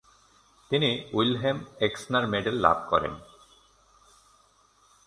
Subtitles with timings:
[0.71, 1.57] তিনি Wilhelm
[1.79, 3.13] Exner medal লাভ করেন।